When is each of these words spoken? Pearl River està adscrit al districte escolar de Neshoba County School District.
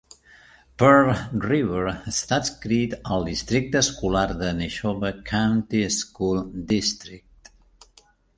Pearl 0.83 1.09
River 1.43 1.83
està 2.11 2.39
adscrit 2.43 2.95
al 3.17 3.27
districte 3.27 3.83
escolar 3.85 4.25
de 4.41 4.51
Neshoba 4.63 5.13
County 5.29 5.83
School 5.99 6.43
District. 6.75 7.55